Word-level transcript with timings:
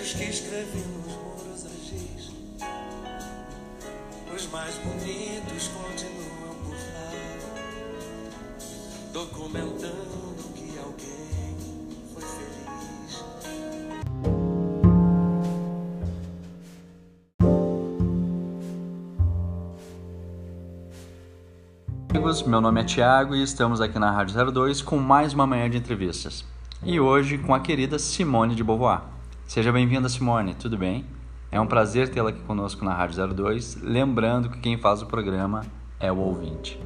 que 0.00 0.78
muros 0.86 1.66
a 1.66 1.68
giz. 1.84 2.30
Os 4.34 4.46
mais 4.52 4.74
bonitos 4.78 5.68
continuam 5.68 6.54
por 6.62 6.76
lá, 6.94 7.10
documentando 9.12 10.52
que 10.54 10.78
alguém 10.78 11.56
foi 12.14 12.22
feliz. 12.22 13.24
amigos, 22.10 22.42
meu 22.42 22.60
nome 22.60 22.80
é 22.80 22.84
Thiago 22.84 23.34
e 23.34 23.42
estamos 23.42 23.80
aqui 23.80 23.98
na 23.98 24.10
Rádio 24.10 24.52
02 24.52 24.80
com 24.82 24.98
mais 24.98 25.32
uma 25.32 25.46
manhã 25.46 25.68
de 25.68 25.76
entrevistas. 25.76 26.44
E 26.84 27.00
hoje 27.00 27.38
com 27.38 27.54
a 27.54 27.60
querida 27.60 27.98
Simone 27.98 28.54
de 28.54 28.62
Beauvoir. 28.62 29.17
Seja 29.48 29.72
bem-vinda, 29.72 30.10
Simone, 30.10 30.52
tudo 30.52 30.76
bem? 30.76 31.06
É 31.50 31.58
um 31.58 31.66
prazer 31.66 32.10
tê-la 32.10 32.28
aqui 32.28 32.40
conosco 32.40 32.84
na 32.84 32.92
Rádio 32.92 33.34
02, 33.34 33.80
lembrando 33.80 34.50
que 34.50 34.60
quem 34.60 34.76
faz 34.76 35.00
o 35.00 35.06
programa 35.06 35.62
é 35.98 36.12
o 36.12 36.18
ouvinte. 36.18 36.78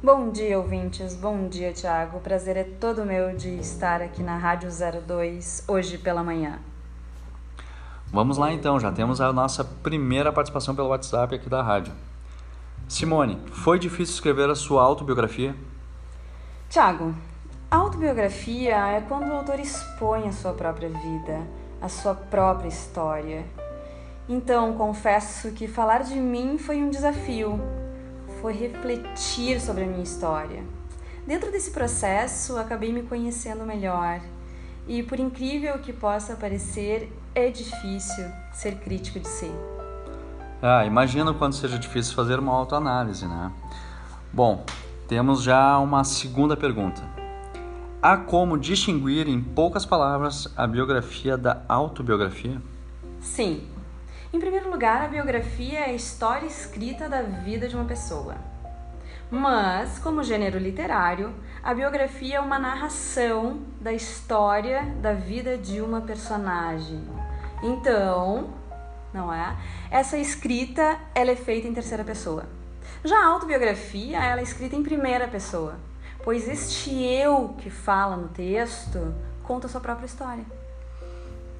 Bom 0.00 0.30
dia, 0.30 0.56
ouvintes. 0.56 1.16
Bom 1.16 1.48
dia, 1.48 1.72
Thiago. 1.72 2.18
O 2.18 2.20
prazer 2.20 2.56
é 2.56 2.62
todo 2.62 3.04
meu 3.04 3.34
de 3.34 3.58
estar 3.58 4.00
aqui 4.00 4.22
na 4.22 4.38
Rádio 4.38 4.70
02 5.04 5.64
hoje 5.66 5.98
pela 5.98 6.22
manhã. 6.22 6.60
Vamos 8.12 8.38
lá 8.38 8.52
então, 8.52 8.78
já 8.78 8.92
temos 8.92 9.20
a 9.20 9.32
nossa 9.32 9.64
primeira 9.64 10.32
participação 10.32 10.72
pelo 10.72 10.90
WhatsApp 10.90 11.34
aqui 11.34 11.48
da 11.48 11.64
rádio. 11.64 11.92
Simone, 12.86 13.40
foi 13.50 13.76
difícil 13.76 14.14
escrever 14.14 14.48
a 14.48 14.54
sua 14.54 14.84
autobiografia? 14.84 15.52
Tiago, 16.70 17.12
autobiografia 17.68 18.76
é 18.76 19.00
quando 19.00 19.30
o 19.30 19.32
autor 19.32 19.58
expõe 19.58 20.28
a 20.28 20.32
sua 20.32 20.52
própria 20.52 20.90
vida, 20.90 21.44
a 21.84 21.88
sua 21.88 22.14
própria 22.14 22.68
história. 22.68 23.44
Então, 24.26 24.72
confesso 24.72 25.50
que 25.52 25.68
falar 25.68 26.02
de 26.02 26.14
mim 26.14 26.56
foi 26.56 26.82
um 26.82 26.88
desafio, 26.88 27.60
foi 28.40 28.54
refletir 28.54 29.60
sobre 29.60 29.84
a 29.84 29.86
minha 29.86 30.02
história. 30.02 30.64
Dentro 31.26 31.52
desse 31.52 31.70
processo, 31.70 32.56
acabei 32.56 32.90
me 32.90 33.02
conhecendo 33.02 33.66
melhor. 33.66 34.20
E 34.88 35.02
por 35.02 35.20
incrível 35.20 35.78
que 35.78 35.92
possa 35.92 36.34
parecer, 36.34 37.12
é 37.34 37.50
difícil 37.50 38.24
ser 38.52 38.76
crítico 38.76 39.20
de 39.20 39.28
si. 39.28 39.50
Ah, 40.62 40.86
imagino 40.86 41.34
quando 41.34 41.52
seja 41.52 41.78
difícil 41.78 42.14
fazer 42.14 42.38
uma 42.38 42.52
autoanálise, 42.52 43.26
né? 43.26 43.52
Bom, 44.32 44.64
temos 45.06 45.42
já 45.42 45.78
uma 45.78 46.02
segunda 46.02 46.56
pergunta. 46.56 47.23
Há 48.06 48.18
como 48.18 48.58
distinguir 48.58 49.26
em 49.28 49.40
poucas 49.40 49.86
palavras 49.86 50.52
a 50.58 50.66
biografia 50.66 51.38
da 51.38 51.62
autobiografia? 51.66 52.60
Sim. 53.18 53.66
Em 54.30 54.38
primeiro 54.38 54.70
lugar, 54.70 55.00
a 55.00 55.08
biografia 55.08 55.78
é 55.78 55.84
a 55.84 55.92
história 55.94 56.44
escrita 56.44 57.08
da 57.08 57.22
vida 57.22 57.66
de 57.66 57.74
uma 57.74 57.86
pessoa. 57.86 58.34
Mas, 59.30 59.98
como 59.98 60.22
gênero 60.22 60.58
literário, 60.58 61.32
a 61.62 61.72
biografia 61.72 62.36
é 62.36 62.40
uma 62.40 62.58
narração 62.58 63.62
da 63.80 63.94
história 63.94 64.82
da 65.00 65.14
vida 65.14 65.56
de 65.56 65.80
uma 65.80 66.02
personagem. 66.02 67.02
Então, 67.62 68.50
não 69.14 69.32
é? 69.32 69.56
Essa 69.90 70.18
escrita 70.18 70.98
ela 71.14 71.30
é 71.30 71.36
feita 71.36 71.66
em 71.66 71.72
terceira 71.72 72.04
pessoa. 72.04 72.44
Já 73.02 73.16
a 73.16 73.28
autobiografia 73.28 74.22
ela 74.22 74.40
é 74.40 74.44
escrita 74.44 74.76
em 74.76 74.82
primeira 74.82 75.26
pessoa, 75.26 75.76
pois 76.24 76.48
este 76.48 76.90
eu 77.04 77.54
que 77.58 77.68
fala 77.68 78.16
no 78.16 78.28
texto 78.28 79.14
conta 79.42 79.66
a 79.66 79.70
sua 79.70 79.80
própria 79.80 80.06
história. 80.06 80.44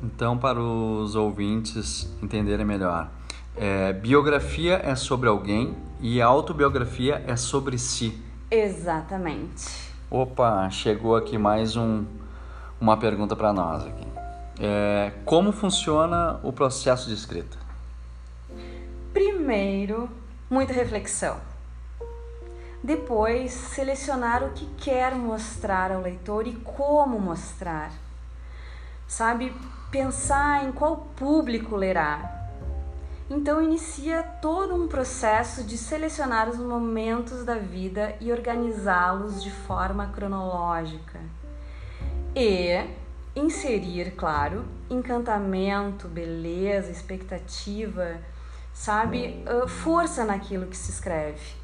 Então, 0.03 0.39
para 0.39 0.59
os 0.59 1.15
ouvintes 1.15 2.11
entenderem 2.23 2.65
melhor, 2.65 3.11
é, 3.57 3.93
biografia 3.93 4.81
é 4.83 4.95
sobre 4.95 5.29
alguém 5.29 5.77
e 6.01 6.21
autobiografia 6.21 7.23
é 7.27 7.37
sobre 7.37 7.79
si. 7.79 8.19
Exatamente. 8.51 9.93
Opa, 10.11 10.69
chegou 10.71 11.15
aqui 11.15 11.37
mais 11.37 11.77
um, 11.77 12.05
uma 12.81 12.97
pergunta 12.97 13.37
para 13.37 13.53
nós 13.53 13.85
aqui. 13.85 14.07
É, 14.59 15.13
como 15.25 15.53
funciona 15.53 16.41
o 16.43 16.53
processo 16.53 17.09
de 17.09 17.15
escrita? 17.15 17.59
Primeiro, 19.13 20.09
muita 20.49 20.73
reflexão. 20.73 21.37
Depois, 22.85 23.51
selecionar 23.51 24.45
o 24.45 24.51
que 24.51 24.67
quer 24.77 25.15
mostrar 25.15 25.91
ao 25.91 26.03
leitor 26.03 26.47
e 26.47 26.53
como 26.57 27.19
mostrar. 27.19 27.91
Sabe, 29.09 29.55
pensar 29.91 30.67
em 30.67 30.71
qual 30.71 30.99
público 31.17 31.77
lerá. 31.77 32.47
Então, 33.31 33.63
inicia 33.63 34.23
todo 34.23 34.75
um 34.75 34.87
processo 34.87 35.65
de 35.65 35.79
selecionar 35.79 36.51
os 36.51 36.59
momentos 36.59 37.43
da 37.43 37.55
vida 37.55 38.17
e 38.21 38.31
organizá-los 38.31 39.43
de 39.43 39.51
forma 39.51 40.09
cronológica. 40.09 41.21
E 42.37 42.87
inserir, 43.35 44.15
claro, 44.15 44.63
encantamento, 44.91 46.07
beleza, 46.07 46.91
expectativa, 46.91 48.19
sabe, 48.75 49.43
uh, 49.49 49.67
força 49.67 50.23
naquilo 50.23 50.67
que 50.67 50.77
se 50.77 50.91
escreve. 50.91 51.64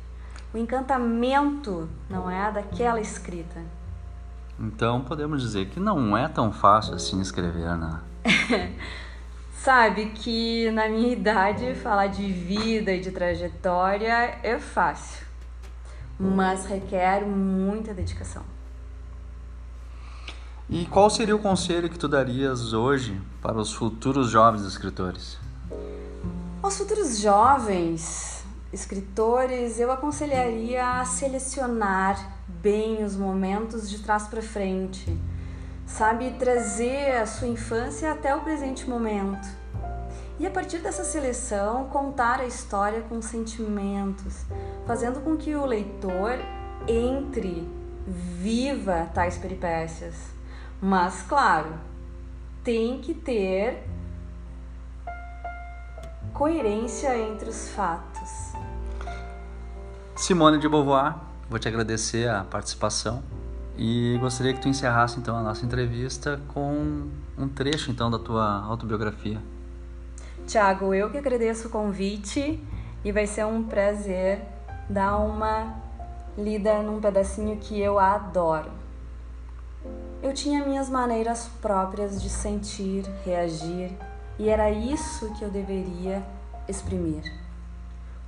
O 0.52 0.58
encantamento 0.58 1.88
não 2.08 2.28
é 2.28 2.50
daquela 2.50 3.00
escrita. 3.00 3.62
Então 4.58 5.02
podemos 5.02 5.40
dizer 5.40 5.68
que 5.68 5.78
não 5.78 6.16
é 6.16 6.28
tão 6.28 6.52
fácil 6.52 6.94
assim 6.94 7.20
escrever, 7.20 7.76
né? 7.76 8.00
Sabe 9.54 10.06
que 10.06 10.70
na 10.70 10.88
minha 10.88 11.12
idade 11.12 11.74
falar 11.74 12.08
de 12.08 12.32
vida 12.32 12.92
e 12.92 13.00
de 13.00 13.10
trajetória 13.10 14.38
é 14.42 14.58
fácil, 14.58 15.26
mas 16.18 16.66
requer 16.66 17.24
muita 17.24 17.94
dedicação. 17.94 18.42
E 20.68 20.86
qual 20.86 21.10
seria 21.10 21.36
o 21.36 21.38
conselho 21.38 21.88
que 21.90 21.98
tu 21.98 22.08
darias 22.08 22.72
hoje 22.72 23.20
para 23.42 23.58
os 23.58 23.72
futuros 23.72 24.30
jovens 24.30 24.64
escritores? 24.64 25.38
Aos 26.62 26.78
futuros 26.78 27.18
jovens 27.18 28.39
escritores, 28.72 29.80
eu 29.80 29.90
aconselharia 29.90 31.00
a 31.00 31.04
selecionar 31.04 32.38
bem 32.48 33.02
os 33.02 33.16
momentos 33.16 33.88
de 33.90 33.98
trás 34.00 34.26
para 34.28 34.42
frente, 34.42 35.18
sabe, 35.86 36.30
trazer 36.38 37.16
a 37.16 37.26
sua 37.26 37.48
infância 37.48 38.12
até 38.12 38.34
o 38.34 38.40
presente 38.40 38.88
momento. 38.88 39.48
E 40.38 40.46
a 40.46 40.50
partir 40.50 40.78
dessa 40.78 41.04
seleção, 41.04 41.84
contar 41.86 42.40
a 42.40 42.46
história 42.46 43.02
com 43.02 43.20
sentimentos, 43.20 44.44
fazendo 44.86 45.20
com 45.20 45.36
que 45.36 45.54
o 45.54 45.66
leitor 45.66 46.38
entre, 46.88 47.68
viva 48.06 49.10
tais 49.12 49.36
peripécias. 49.36 50.14
Mas, 50.80 51.22
claro, 51.22 51.74
tem 52.64 53.00
que 53.00 53.12
ter 53.12 53.84
coerência 56.40 57.14
entre 57.18 57.50
os 57.50 57.68
fatos. 57.68 58.54
Simone 60.16 60.56
de 60.56 60.70
Beauvoir, 60.70 61.16
vou 61.50 61.58
te 61.58 61.68
agradecer 61.68 62.30
a 62.30 62.44
participação 62.44 63.22
e 63.76 64.16
gostaria 64.18 64.54
que 64.54 64.60
tu 64.62 64.66
encerrasse 64.66 65.20
então 65.20 65.36
a 65.36 65.42
nossa 65.42 65.66
entrevista 65.66 66.40
com 66.48 67.10
um 67.36 67.46
trecho 67.46 67.90
então 67.90 68.10
da 68.10 68.18
tua 68.18 68.64
autobiografia. 68.64 69.38
Tiago, 70.46 70.94
eu 70.94 71.10
que 71.10 71.18
agradeço 71.18 71.68
o 71.68 71.70
convite 71.70 72.58
e 73.04 73.12
vai 73.12 73.26
ser 73.26 73.44
um 73.44 73.62
prazer 73.62 74.40
dar 74.88 75.18
uma 75.18 75.74
lida 76.38 76.82
num 76.82 77.02
pedacinho 77.02 77.58
que 77.58 77.78
eu 77.78 77.98
adoro. 77.98 78.70
Eu 80.22 80.32
tinha 80.32 80.64
minhas 80.64 80.88
maneiras 80.88 81.50
próprias 81.60 82.22
de 82.22 82.30
sentir, 82.30 83.04
reagir, 83.26 83.94
e 84.40 84.48
era 84.48 84.70
isso 84.70 85.34
que 85.34 85.44
eu 85.44 85.50
deveria 85.50 86.26
exprimir. 86.66 87.30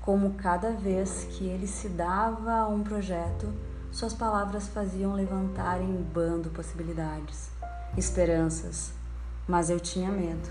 Como 0.02 0.34
cada 0.34 0.70
vez 0.70 1.26
que 1.30 1.46
ele 1.46 1.66
se 1.66 1.88
dava 1.88 2.52
a 2.52 2.68
um 2.68 2.82
projeto, 2.82 3.50
suas 3.90 4.12
palavras 4.12 4.68
faziam 4.68 5.14
levantar 5.14 5.80
em 5.80 6.02
bando 6.02 6.50
possibilidades, 6.50 7.50
esperanças, 7.96 8.92
mas 9.48 9.70
eu 9.70 9.80
tinha 9.80 10.10
medo. 10.10 10.50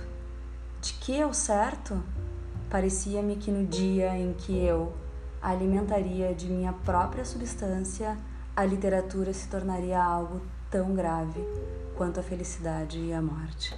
De 0.81 0.93
que 0.93 1.21
ao 1.21 1.31
certo? 1.31 2.01
Parecia-me 2.67 3.35
que 3.35 3.51
no 3.51 3.63
dia 3.63 4.17
em 4.17 4.33
que 4.33 4.57
eu 4.65 4.91
alimentaria 5.39 6.33
de 6.33 6.47
minha 6.47 6.73
própria 6.73 7.23
substância, 7.23 8.17
a 8.55 8.65
literatura 8.65 9.31
se 9.31 9.47
tornaria 9.47 10.03
algo 10.03 10.41
tão 10.71 10.95
grave 10.95 11.39
quanto 11.95 12.19
a 12.19 12.23
felicidade 12.23 12.97
e 12.97 13.13
a 13.13 13.21
morte. 13.21 13.77